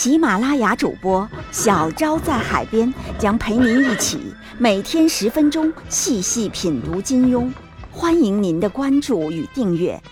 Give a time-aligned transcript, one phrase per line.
[0.00, 4.18] 喜马拉雅主播小昭在海边将陪您一起
[4.56, 7.52] 每天十分钟细细品读金庸，
[7.92, 10.02] 欢迎您的关注与订阅。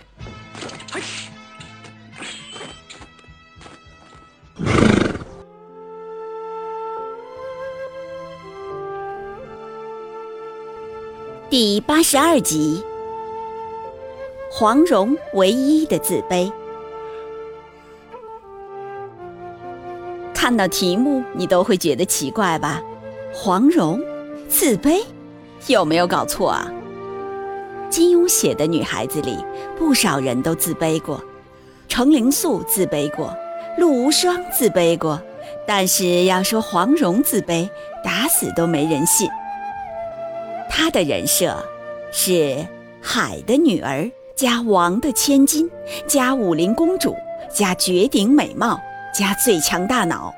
[11.48, 12.84] 第八十二集，
[14.50, 16.52] 黄蓉唯一的自卑。
[20.48, 22.80] 看到题目，你都会觉得奇怪吧？
[23.34, 24.00] 黄蓉
[24.48, 25.04] 自卑，
[25.66, 26.72] 有没有搞错啊？
[27.90, 29.36] 金庸写的女孩子里，
[29.76, 31.22] 不少人都自卑过，
[31.86, 33.36] 程灵素自卑过，
[33.76, 35.20] 陆无双自卑过，
[35.66, 37.68] 但是要说黄蓉自卑，
[38.02, 39.28] 打死都没人信。
[40.70, 41.62] 她的人设
[42.10, 42.66] 是
[43.02, 45.70] 海的女儿加王的千金
[46.06, 47.14] 加武林公主
[47.52, 48.80] 加绝顶美貌
[49.12, 50.34] 加最强大脑，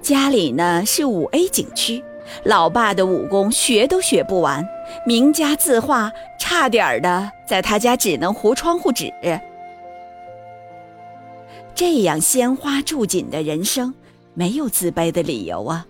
[0.00, 2.02] 家里呢是五 A 景区，
[2.44, 4.66] 老爸的武功学都学不完，
[5.04, 9.12] 名家字画差点儿的在他家只能糊窗户纸。
[11.74, 13.94] 这样鲜花著锦的人生，
[14.34, 15.86] 没有自卑的理由啊。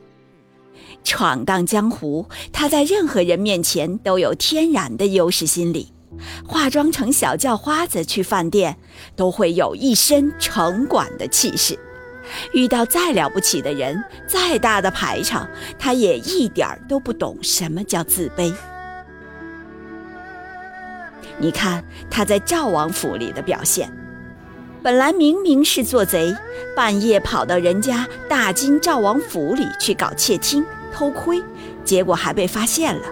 [1.05, 5.93] 闯荡江湖，他在任何人面前都有天然的优势心理。
[6.47, 8.77] 化妆成小叫花子去饭店，
[9.15, 11.79] 都会有一身城管的气势。
[12.53, 15.49] 遇到再了不起的人，再大的排场，
[15.79, 18.53] 他也一点儿都不懂什么叫自卑。
[21.39, 23.91] 你看他在赵王府里的表现，
[24.83, 26.35] 本来明明是做贼，
[26.75, 30.65] 半夜跑到人家大金赵王府里去搞窃听。
[30.91, 31.41] 偷窥，
[31.85, 33.03] 结果还被发现了。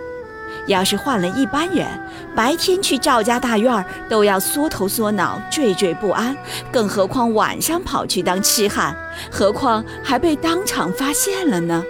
[0.66, 1.86] 要是换了一般人，
[2.34, 6.36] 白天去赵家大院都要缩头缩脑、惴惴不安，
[6.72, 8.94] 更何况晚上跑去当痴汉，
[9.30, 11.82] 何况还被当场发现了呢？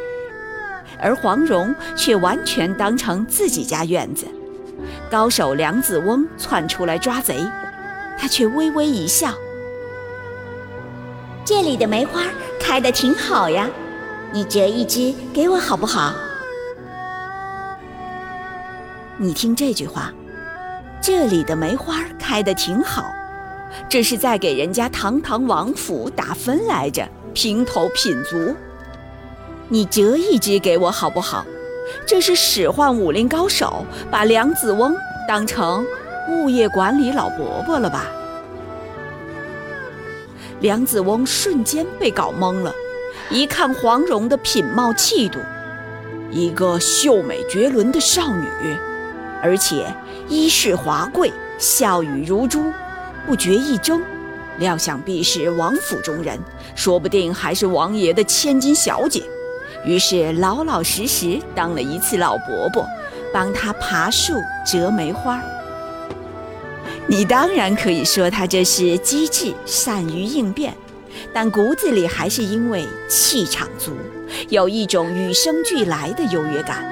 [0.98, 4.26] 而黄蓉却完全当成自己家院子。
[5.10, 7.47] 高手梁子翁窜出来抓贼，
[8.19, 9.32] 他却微微一笑
[11.44, 12.22] ：“这里的梅花
[12.60, 13.69] 开得挺好呀。”
[14.32, 16.12] 你折一支给我好不好？
[19.19, 20.12] 你听这句话，
[21.00, 23.10] 这里的梅花开得挺好，
[23.88, 28.54] 这是在给人家堂堂王府打分来着，平头品足。
[29.69, 31.47] 你折一支给我好不好？
[32.06, 34.94] 这是使唤武林高手，把梁子翁
[35.27, 35.87] 当成
[36.28, 38.04] 物业管理老伯伯了吧？
[40.60, 42.71] 梁子翁瞬间被搞懵了。
[43.31, 45.38] 一看黄蓉的品貌气度，
[46.31, 48.77] 一个秀美绝伦的少女，
[49.47, 49.87] 而且
[50.29, 52.73] 衣饰华贵，笑语如珠，
[53.25, 54.03] 不觉一怔，
[54.59, 56.37] 料想必是王府中人，
[56.75, 59.23] 说不定还是王爷的千金小姐，
[59.84, 62.84] 于是老老实实当了一次老伯伯，
[63.33, 64.34] 帮他爬树
[64.67, 65.41] 折梅花。
[67.07, 70.75] 你当然可以说他这是机智，善于应变。
[71.33, 73.93] 但骨子里还是因为气场足，
[74.49, 76.84] 有一种与生俱来的优越感，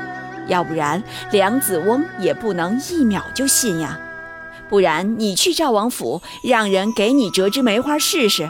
[0.48, 3.98] 要不然梁子翁也不能一秒就信呀。
[4.68, 8.48] 不然你去赵王府，让人给你折枝梅花试试，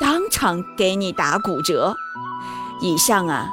[0.00, 1.94] 当场给你打骨折。
[2.80, 3.50] 以上啊，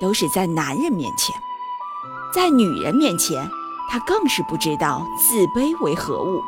[0.00, 1.34] 都是在男人面前，
[2.34, 3.48] 在女人面前，
[3.90, 6.40] 他更是不知道自卑为何物。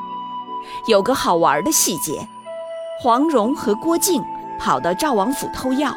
[0.88, 2.28] 有个好玩的细节，
[3.03, 4.22] 黄蓉和郭靖。
[4.59, 5.94] 跑到赵王府偷药，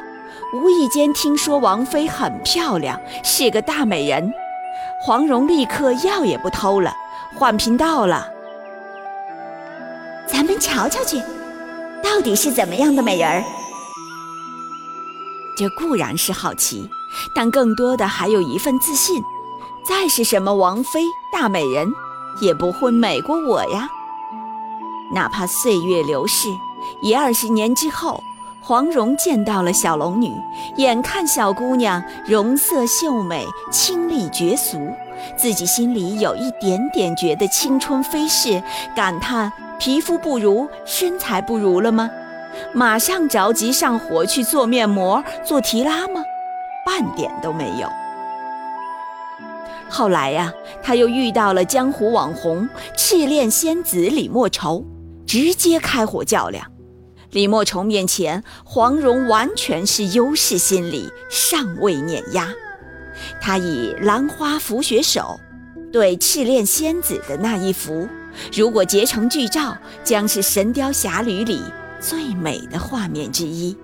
[0.53, 4.29] 无意间听说王妃很漂亮，是个大美人。
[5.01, 6.93] 黄蓉立刻药也不偷了，
[7.33, 8.27] 换频道了。
[10.27, 11.21] 咱们瞧瞧去，
[12.03, 13.43] 到底是怎么样的美人儿？
[15.57, 16.89] 这固然是好奇，
[17.33, 19.23] 但更多的还有一份自信。
[19.85, 20.99] 再是什么王妃
[21.31, 21.89] 大美人，
[22.41, 23.89] 也不会美过我呀。
[25.13, 26.49] 哪怕岁月流逝，
[27.01, 28.21] 一二十年之后。
[28.69, 30.31] 黄蓉见到了小龙女，
[30.75, 34.77] 眼看小姑娘容色秀美、清丽绝俗，
[35.35, 38.61] 自己心里有一点点觉得青春飞逝，
[38.95, 42.11] 感叹皮肤不如、身材不如了吗？
[42.71, 46.21] 马上着急上火去做面膜、做提拉吗？
[46.85, 47.89] 半点都没有。
[49.89, 54.85] 后来呀，他又遇到了江湖网红赤练仙子李莫愁，
[55.25, 56.63] 直接开火较量。
[57.31, 62.49] 李莫愁面前，黄蓉完全是优势心理，尚未碾压。
[63.39, 65.39] 他以兰花拂雪手
[65.91, 68.07] 对赤练仙子的那一幅，
[68.53, 71.61] 如果结成剧照，将是《神雕侠侣》里
[71.99, 73.77] 最美的画面之一。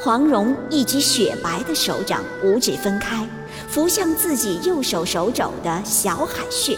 [0.00, 3.26] 黄蓉一只雪白的手掌，五指分开。
[3.68, 6.76] 拂向自己右手手肘的小海穴，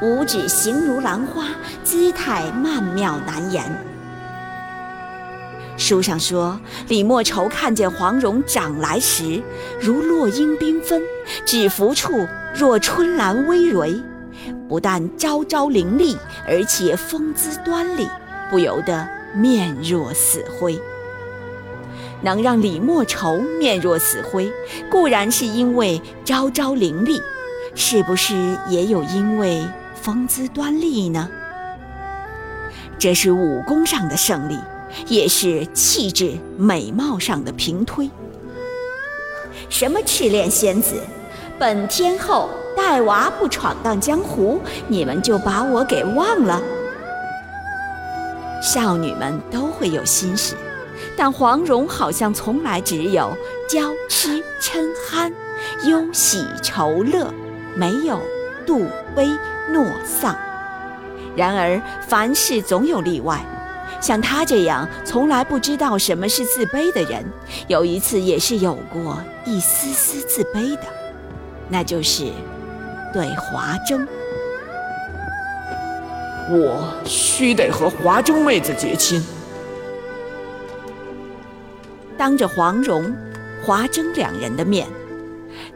[0.00, 1.48] 五指形如兰花，
[1.82, 3.93] 姿态曼妙难言。
[5.84, 6.58] 书上说，
[6.88, 9.42] 李莫愁看见黄蓉长来时，
[9.78, 11.02] 如落英缤纷，
[11.44, 14.02] 指腹处若春兰葳蕤，
[14.66, 16.16] 不但朝朝凌厉，
[16.48, 18.08] 而且风姿端丽，
[18.50, 20.80] 不由得面若死灰。
[22.22, 24.50] 能让李莫愁面若死灰，
[24.90, 27.20] 固然是因为朝朝凌厉，
[27.74, 29.62] 是不是也有因为
[29.94, 31.28] 风姿端丽呢？
[32.98, 34.58] 这是武功上的胜利，
[35.06, 38.08] 也是气质美貌上的平推。
[39.68, 40.96] 什么赤练仙子，
[41.58, 46.60] 本天后带娃不闯荡江湖，你们就把我给忘了？
[48.62, 50.54] 少女们都会有心事。
[51.16, 53.36] 但黄蓉好像从来只有
[53.68, 55.32] 娇痴嗔憨、
[55.84, 57.32] 忧喜愁乐，
[57.74, 58.18] 没有
[58.66, 59.26] 妒悲
[59.72, 60.36] 诺丧。
[61.36, 63.44] 然而凡事总有例外，
[64.04, 67.24] 像他这样从来不知道什么是自卑的人，
[67.68, 70.82] 有一次也是有过一丝丝自卑的，
[71.70, 72.24] 那就是
[73.14, 74.06] 对华筝。
[76.50, 79.24] 我须得和华筝妹子结亲。
[82.18, 83.10] 当着黄蓉、
[83.64, 84.86] 华筝两人的面，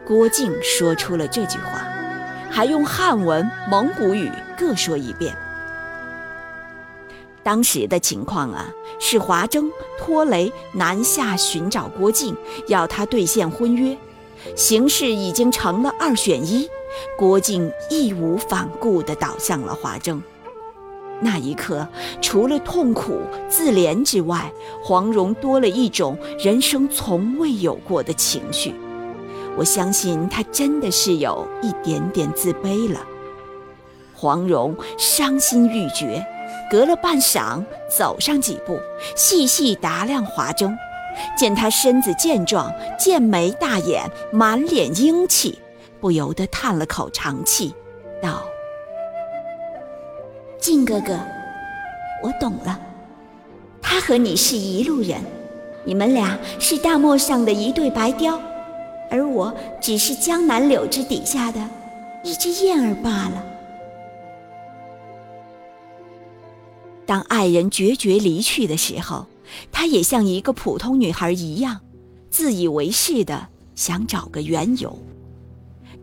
[0.05, 1.81] 郭靖说出了这句话，
[2.51, 5.35] 还用汉文、蒙古语各说一遍。
[7.49, 12.35] 当时的情况啊，是华筝托雷南下寻找郭靖，
[12.67, 13.97] 要他兑现婚约，
[14.55, 16.69] 形势已经成了二选一，
[17.17, 20.21] 郭靖义无反顾地倒向了华筝。
[21.21, 21.87] 那一刻，
[22.21, 24.53] 除了痛苦自怜之外，
[24.83, 28.75] 黄蓉多了一种人生从未有过的情绪。
[29.57, 32.99] 我相信她真的是有一点点自卑了。
[34.13, 36.23] 黄蓉伤心欲绝，
[36.69, 38.79] 隔了半晌，走上几步，
[39.15, 40.77] 细细打量华筝，
[41.35, 45.57] 见他身子健壮，剑眉大眼，满脸英气，
[45.99, 47.73] 不由得叹了口长气，
[48.21, 48.43] 道。
[50.59, 51.17] 靖哥哥，
[52.21, 52.79] 我懂了，
[53.81, 55.19] 他和你是一路人，
[55.83, 58.39] 你们俩是大漠上的一对白雕，
[59.09, 59.51] 而我
[59.81, 61.59] 只是江南柳枝底下的
[62.23, 63.43] 一只燕儿罢了。
[67.09, 69.25] 当爱人决绝离去的时候，
[69.71, 71.79] 她也像一个普通女孩一样，
[72.29, 74.95] 自以为是的想找个缘由。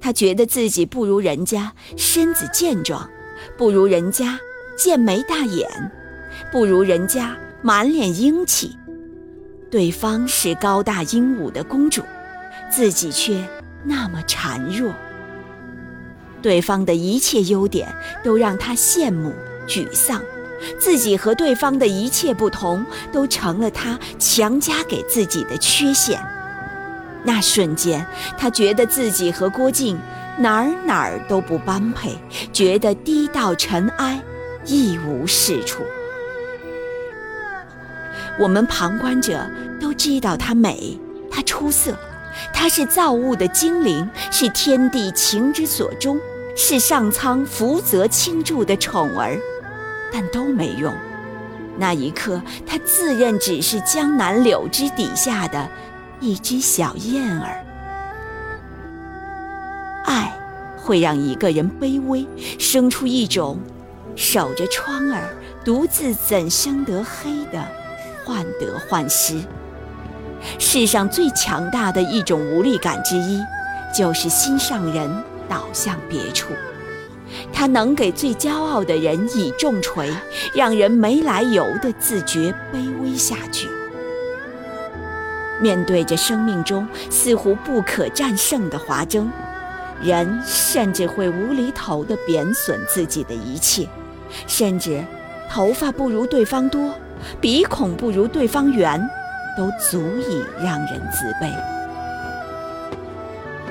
[0.00, 3.08] 她觉得自己不如人家身子健壮。
[3.56, 4.36] 不如人家
[4.76, 5.68] 剑眉大眼，
[6.50, 8.76] 不如人家满脸英气。
[9.70, 12.02] 对方是高大英武的公主，
[12.68, 13.48] 自己却
[13.84, 14.92] 那么孱弱。
[16.42, 17.94] 对方的一切优点
[18.24, 19.32] 都让她羡慕
[19.68, 20.20] 沮丧，
[20.78, 26.20] 自己和对方的一切不同都成了他强加给自己的缺陷。
[27.24, 28.06] 那瞬间，
[28.38, 29.98] 他觉得自己和郭靖。
[30.38, 32.14] 哪儿哪儿都不般配，
[32.52, 34.20] 觉得低到尘埃，
[34.66, 35.82] 一无是处。
[38.38, 39.40] 我们旁观者
[39.80, 41.96] 都知道她美，她出色，
[42.52, 46.20] 她是造物的精灵，是天地情之所钟，
[46.54, 49.40] 是上苍福泽倾注的宠儿，
[50.12, 50.92] 但都没用。
[51.78, 55.68] 那一刻，他自认只是江南柳枝底下的
[56.20, 57.62] 一只小燕儿。
[60.04, 60.32] 爱
[60.76, 62.26] 会让一个人卑微，
[62.58, 63.58] 生出一种
[64.14, 65.28] 守着窗儿，
[65.64, 67.62] 独自怎生得黑的
[68.24, 69.38] 患得患失。
[70.58, 73.42] 世上最强大的一种无力感之一，
[73.94, 75.10] 就是心上人
[75.48, 76.52] 倒向别处。
[77.52, 80.10] 他能给最骄傲的人以重锤，
[80.54, 83.68] 让人没来由的自觉卑微下去。
[85.60, 89.26] 面对着生命中似乎不可战胜的华筝。
[90.02, 93.88] 人甚至会无厘头地贬损自己的一切，
[94.46, 95.02] 甚至
[95.50, 96.92] 头发不如对方多，
[97.40, 99.00] 鼻孔不如对方圆，
[99.56, 101.50] 都足以让人自卑。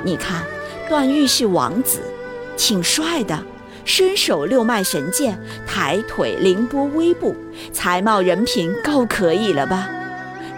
[0.03, 0.41] 你看，
[0.89, 2.01] 段誉是王子，
[2.57, 3.43] 挺帅的，
[3.83, 7.35] 身手六脉神剑，抬腿凌波微步，
[7.71, 9.89] 才貌人品够可以了吧？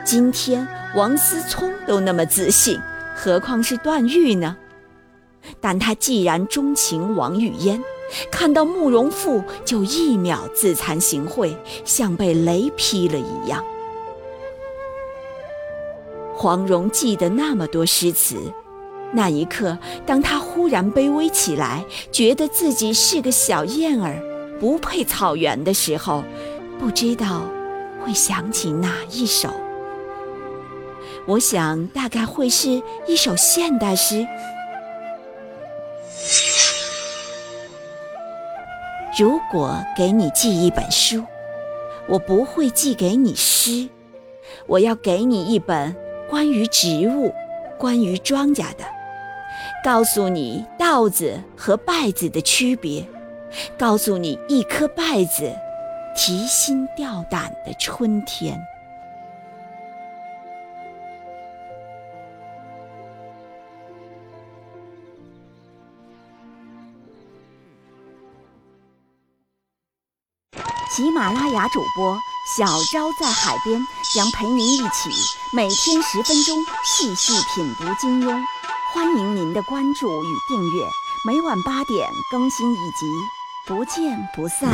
[0.06, 2.80] 今天王思聪都那么自信，
[3.16, 4.56] 何况是段誉呢？
[5.60, 7.82] 但他既然钟情王语嫣，
[8.32, 13.64] 看到慕容复就一秒自惭形秽，像被雷劈了一样。
[16.34, 18.38] 黄蓉记得那么多诗词。
[19.14, 24.22] 那一刻，当他忽然卑微起来，觉得自己是个小燕儿，
[24.60, 26.24] 不配草原的时候，
[26.78, 27.42] 不知道
[28.04, 29.50] 会想起哪一首。
[31.26, 34.28] 我想，大概会是一首现代诗。
[39.18, 41.24] 如果给你寄一本书，
[42.08, 43.90] 我不会寄给你诗，
[44.68, 45.96] 我要给你一本
[46.30, 47.34] 关于植物、
[47.80, 48.97] 关于庄稼的。
[49.88, 53.08] 告诉你稻子和稗子的区别，
[53.78, 55.50] 告诉你一颗稗子
[56.14, 58.60] 提心吊胆的春天。
[70.92, 72.18] 喜马拉雅主播
[72.58, 73.82] 小昭在海边
[74.14, 75.10] 将陪您一起
[75.56, 78.38] 每天十分钟细细品读金庸。
[78.94, 80.88] 欢迎您的关注与订阅，
[81.26, 83.06] 每晚八点更新一集，
[83.68, 84.72] 不见不散。